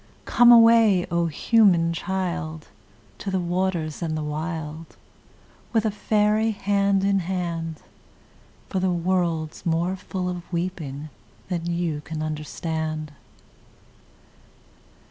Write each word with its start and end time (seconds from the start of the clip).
Come 0.25 0.51
away, 0.51 1.05
O 1.11 1.27
human 1.27 1.93
child! 1.93 2.69
To 3.19 3.29
the 3.29 3.39
waters 3.39 4.01
and 4.01 4.17
the 4.17 4.23
wild 4.23 4.97
With 5.73 5.85
a 5.85 5.91
faery, 5.91 6.49
hand 6.49 7.03
in 7.03 7.19
hand, 7.19 7.83
For 8.67 8.79
the 8.79 8.89
world's 8.89 9.63
more 9.63 9.95
full 9.95 10.27
of 10.27 10.51
weeping 10.51 11.11
than 11.49 11.67
you 11.67 12.01
can 12.01 12.23
understand. 12.23 13.11